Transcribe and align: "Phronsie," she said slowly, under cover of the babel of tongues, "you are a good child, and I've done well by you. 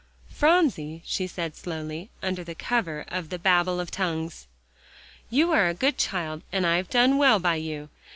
"Phronsie," 0.31 1.03
she 1.05 1.27
said 1.27 1.55
slowly, 1.55 2.09
under 2.23 2.43
cover 2.55 3.05
of 3.09 3.29
the 3.29 3.37
babel 3.37 3.79
of 3.79 3.91
tongues, 3.91 4.47
"you 5.29 5.51
are 5.51 5.67
a 5.67 5.75
good 5.75 5.99
child, 5.99 6.41
and 6.51 6.65
I've 6.65 6.89
done 6.89 7.19
well 7.19 7.37
by 7.37 7.57
you. 7.57 7.87